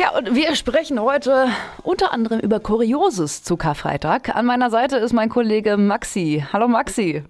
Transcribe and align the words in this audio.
Tja, 0.00 0.16
und 0.16 0.34
wir 0.34 0.56
sprechen 0.56 0.98
heute 0.98 1.48
unter 1.82 2.14
anderem 2.14 2.40
über 2.40 2.58
Kurioses 2.58 3.42
zu 3.42 3.58
Karfreitag. 3.58 4.34
An 4.34 4.46
meiner 4.46 4.70
Seite 4.70 4.96
ist 4.96 5.12
mein 5.12 5.28
Kollege 5.28 5.76
Maxi. 5.76 6.42
Hallo 6.54 6.68
Maxi. 6.68 7.22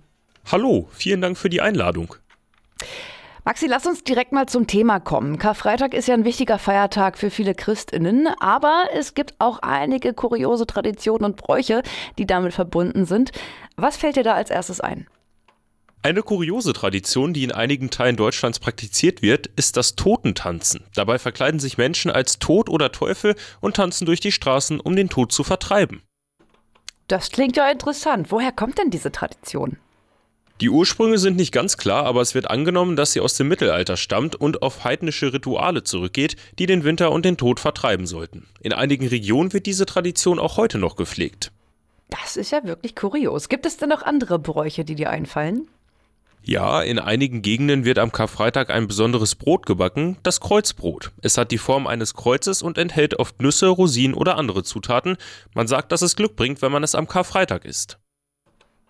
Hallo, 0.52 0.86
vielen 0.92 1.20
Dank 1.20 1.36
für 1.36 1.48
die 1.48 1.60
Einladung. 1.60 2.14
Maxi, 3.44 3.66
lass 3.66 3.86
uns 3.86 4.04
direkt 4.04 4.30
mal 4.30 4.46
zum 4.46 4.68
Thema 4.68 5.00
kommen. 5.00 5.36
Karfreitag 5.36 5.94
ist 5.94 6.06
ja 6.06 6.14
ein 6.14 6.24
wichtiger 6.24 6.60
Feiertag 6.60 7.18
für 7.18 7.30
viele 7.30 7.56
Christinnen, 7.56 8.28
aber 8.38 8.84
es 8.94 9.14
gibt 9.14 9.34
auch 9.40 9.58
einige 9.62 10.14
kuriose 10.14 10.64
Traditionen 10.64 11.24
und 11.24 11.36
Bräuche, 11.38 11.82
die 12.18 12.26
damit 12.26 12.54
verbunden 12.54 13.04
sind. 13.04 13.32
Was 13.74 13.96
fällt 13.96 14.14
dir 14.14 14.22
da 14.22 14.34
als 14.34 14.48
erstes 14.48 14.80
ein? 14.80 15.08
Eine 16.02 16.22
kuriose 16.22 16.72
Tradition, 16.72 17.34
die 17.34 17.44
in 17.44 17.52
einigen 17.52 17.90
Teilen 17.90 18.16
Deutschlands 18.16 18.58
praktiziert 18.58 19.20
wird, 19.20 19.48
ist 19.56 19.76
das 19.76 19.96
Totentanzen. 19.96 20.84
Dabei 20.94 21.18
verkleiden 21.18 21.60
sich 21.60 21.76
Menschen 21.76 22.10
als 22.10 22.38
Tod 22.38 22.70
oder 22.70 22.90
Teufel 22.90 23.34
und 23.60 23.76
tanzen 23.76 24.06
durch 24.06 24.20
die 24.20 24.32
Straßen, 24.32 24.80
um 24.80 24.96
den 24.96 25.10
Tod 25.10 25.30
zu 25.30 25.44
vertreiben. 25.44 26.00
Das 27.06 27.30
klingt 27.30 27.54
ja 27.58 27.68
interessant. 27.70 28.30
Woher 28.30 28.50
kommt 28.50 28.78
denn 28.78 28.90
diese 28.90 29.12
Tradition? 29.12 29.76
Die 30.62 30.70
Ursprünge 30.70 31.18
sind 31.18 31.36
nicht 31.36 31.52
ganz 31.52 31.76
klar, 31.76 32.06
aber 32.06 32.22
es 32.22 32.34
wird 32.34 32.48
angenommen, 32.48 32.96
dass 32.96 33.12
sie 33.12 33.20
aus 33.20 33.34
dem 33.34 33.48
Mittelalter 33.48 33.98
stammt 33.98 34.36
und 34.36 34.62
auf 34.62 34.84
heidnische 34.84 35.34
Rituale 35.34 35.84
zurückgeht, 35.84 36.36
die 36.58 36.66
den 36.66 36.82
Winter 36.84 37.12
und 37.12 37.26
den 37.26 37.36
Tod 37.36 37.60
vertreiben 37.60 38.06
sollten. 38.06 38.46
In 38.60 38.72
einigen 38.72 39.06
Regionen 39.06 39.52
wird 39.52 39.66
diese 39.66 39.84
Tradition 39.84 40.38
auch 40.38 40.56
heute 40.56 40.78
noch 40.78 40.96
gepflegt. 40.96 41.52
Das 42.08 42.38
ist 42.38 42.52
ja 42.52 42.64
wirklich 42.64 42.96
kurios. 42.96 43.50
Gibt 43.50 43.66
es 43.66 43.76
denn 43.76 43.90
noch 43.90 44.02
andere 44.02 44.38
Bräuche, 44.38 44.84
die 44.84 44.94
dir 44.94 45.10
einfallen? 45.10 45.68
Ja, 46.50 46.82
in 46.82 46.98
einigen 46.98 47.42
Gegenden 47.42 47.84
wird 47.84 48.00
am 48.00 48.10
Karfreitag 48.10 48.70
ein 48.70 48.88
besonderes 48.88 49.36
Brot 49.36 49.66
gebacken, 49.66 50.16
das 50.24 50.40
Kreuzbrot. 50.40 51.12
Es 51.22 51.38
hat 51.38 51.52
die 51.52 51.58
Form 51.58 51.86
eines 51.86 52.14
Kreuzes 52.14 52.60
und 52.60 52.76
enthält 52.76 53.20
oft 53.20 53.40
Nüsse, 53.40 53.68
Rosinen 53.68 54.16
oder 54.16 54.36
andere 54.36 54.64
Zutaten. 54.64 55.16
Man 55.54 55.68
sagt, 55.68 55.92
dass 55.92 56.02
es 56.02 56.16
Glück 56.16 56.34
bringt, 56.34 56.60
wenn 56.60 56.72
man 56.72 56.82
es 56.82 56.96
am 56.96 57.06
Karfreitag 57.06 57.64
isst. 57.64 58.00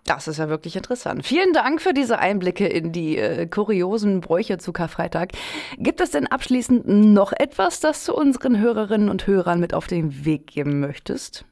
Das 0.05 0.27
ist 0.27 0.37
ja 0.37 0.49
wirklich 0.49 0.75
interessant. 0.75 1.23
Vielen 1.23 1.53
Dank 1.53 1.83
für 1.83 1.93
diese 1.93 2.17
Einblicke 2.17 2.65
in 2.65 2.93
die 2.93 3.17
äh, 3.17 3.45
kuriosen 3.45 4.21
Bräuche 4.21 4.57
zu 4.57 4.73
Karfreitag. 4.73 5.33
Gibt 5.77 6.01
es 6.01 6.09
denn 6.09 6.25
abschließend 6.25 6.87
noch 6.87 7.31
etwas, 7.31 7.79
das 7.79 8.03
du 8.05 8.15
unseren 8.15 8.59
Hörerinnen 8.59 9.07
und 9.07 9.27
Hörern 9.27 9.59
mit 9.59 9.75
auf 9.75 9.85
den 9.85 10.25
Weg 10.25 10.47
geben 10.47 10.79
möchtest? 10.79 11.45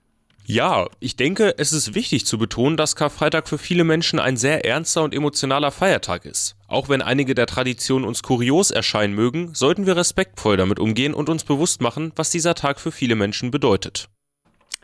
Ja, 0.51 0.87
ich 0.99 1.15
denke, 1.15 1.53
es 1.59 1.73
ist 1.73 1.93
wichtig 1.93 2.25
zu 2.25 2.39
betonen, 2.39 2.75
dass 2.75 2.95
Karfreitag 2.95 3.47
für 3.47 3.59
viele 3.59 3.83
Menschen 3.83 4.17
ein 4.17 4.35
sehr 4.35 4.65
ernster 4.65 5.03
und 5.03 5.13
emotionaler 5.13 5.69
Feiertag 5.69 6.25
ist. 6.25 6.55
Auch 6.67 6.89
wenn 6.89 7.03
einige 7.03 7.35
der 7.35 7.45
Traditionen 7.45 8.03
uns 8.03 8.23
kurios 8.23 8.71
erscheinen 8.71 9.13
mögen, 9.13 9.53
sollten 9.53 9.85
wir 9.85 9.95
respektvoll 9.95 10.57
damit 10.57 10.79
umgehen 10.79 11.13
und 11.13 11.29
uns 11.29 11.43
bewusst 11.43 11.81
machen, 11.81 12.13
was 12.15 12.31
dieser 12.31 12.55
Tag 12.55 12.79
für 12.79 12.91
viele 12.91 13.13
Menschen 13.13 13.51
bedeutet. 13.51 14.09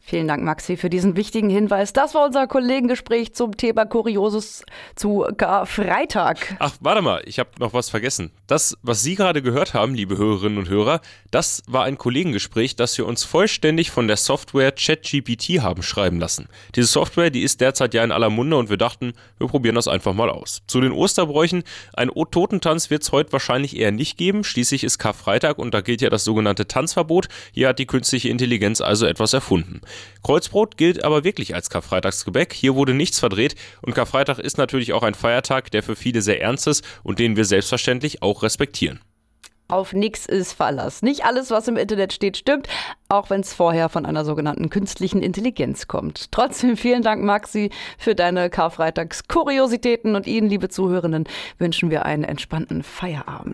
Vielen 0.08 0.28
Dank, 0.28 0.44
Maxi, 0.44 0.78
für 0.78 0.92
diesen 0.92 1.16
wichtigen 1.16 1.50
Hinweis. 1.50 1.92
Das 1.92 2.14
war 2.14 2.28
unser 2.28 2.46
Kollegengespräch 2.46 3.34
zum 3.34 3.58
Thema 3.58 3.86
Kurioses 3.86 4.64
zu 4.96 5.26
Karfreitag. 5.36 6.58
Ach, 6.60 6.74
warte 6.80 7.02
mal, 7.02 7.24
ich 7.26 7.40
habe 7.40 7.50
noch 7.58 7.74
was 7.74 7.90
vergessen. 7.90 8.30
Das, 8.46 8.78
was 8.84 9.02
Sie 9.02 9.16
gerade 9.16 9.42
gehört 9.42 9.74
haben, 9.74 9.96
liebe 9.96 10.16
Hörerinnen 10.16 10.60
und 10.60 10.70
Hörer, 10.70 11.02
das 11.32 11.64
war 11.66 11.86
ein 11.86 11.98
Kollegengespräch, 11.98 12.76
das 12.76 12.96
wir 13.00 13.08
uns 13.08 13.24
vollständig 13.24 13.90
von 13.90 14.08
der 14.08 14.18
Software 14.18 14.72
ChatGPT 14.74 15.64
haben 15.64 15.82
schreiben 15.82 16.20
lassen. 16.20 16.50
Diese 16.76 16.86
Software, 16.86 17.32
die 17.32 17.42
ist 17.42 17.60
derzeit 17.60 17.96
ja 17.96 18.04
in 18.04 18.12
aller 18.12 18.30
Munde 18.30 18.58
und 18.58 18.70
wir 18.70 18.78
dachten, 18.78 19.14
wir 19.40 19.48
probieren 19.48 19.74
das 19.74 19.88
einfach 19.88 20.14
mal 20.14 20.30
aus. 20.30 20.62
Zu 20.68 20.82
den 20.82 20.92
Osterbräuchen, 20.92 21.64
ein 21.96 22.12
Totentanz 22.30 22.92
wird 22.92 23.02
es 23.02 23.12
heute 23.12 23.34
wahrscheinlich 23.34 23.76
eher 23.76 23.92
nicht 23.92 24.20
geben. 24.20 24.44
Schließlich 24.44 24.84
ist 24.84 25.00
Karfreitag 25.00 25.58
und 25.58 25.74
da 25.74 25.82
gilt 25.82 26.02
ja 26.02 26.12
das 26.12 26.26
sogenannte 26.26 26.68
Tanzverbot. 26.68 27.28
Hier 27.54 27.70
hat 27.70 27.80
die 27.80 27.88
künstliche 27.88 28.30
Intelligenz 28.30 28.82
also 28.82 29.08
etwas 29.08 29.34
erfunden. 29.34 29.82
Kreuzbrot 30.24 30.78
gilt 30.78 31.04
aber 31.04 31.24
wirklich 31.24 31.56
als 31.56 31.70
Karfreitagsgebäck. 31.70 32.54
Hier 32.54 32.76
wurde 32.76 32.94
nichts 32.94 33.20
verdreht 33.20 33.56
und 33.82 33.94
Karfreitag 33.94 34.40
ist 34.40 34.58
natürlich 34.58 34.94
auch 34.94 35.04
ein 35.04 35.16
Feiertag, 35.16 35.72
der 35.72 35.84
für 35.84 35.96
viele 35.96 36.22
sehr 36.22 36.42
ernst 36.42 36.68
ist 36.68 36.84
und 37.04 37.20
den 37.20 37.36
wir 37.36 37.46
selbstverständlich 37.46 38.22
auch 38.22 38.44
respektieren. 38.44 39.00
Auf 39.68 39.94
nichts 39.94 40.28
ist 40.28 40.54
Verlass. 40.54 41.02
Nicht 41.02 41.26
alles, 41.26 41.50
was 41.50 41.68
im 41.68 41.76
Internet 41.76 42.14
steht, 42.14 42.38
stimmt, 42.38 42.68
auch 43.10 43.32
wenn 43.32 43.42
es 43.42 43.56
vorher 43.56 43.90
von 43.90 44.06
einer 44.06 44.24
sogenannten 44.24 44.70
künstlichen 44.70 45.24
Intelligenz 45.24 45.88
kommt. 45.88 46.32
Trotzdem 46.32 46.78
vielen 46.78 47.02
Dank, 47.02 47.24
Maxi, 47.24 47.72
für 47.98 48.14
deine 48.14 48.52
Karfreitagskuriositäten 48.52 50.16
und 50.16 50.28
Ihnen, 50.28 50.50
liebe 50.50 50.70
Zuhörenden, 50.70 51.24
wünschen 51.58 51.90
wir 51.90 52.06
einen 52.06 52.24
entspannten 52.24 52.84
Feierabend. 52.84 53.54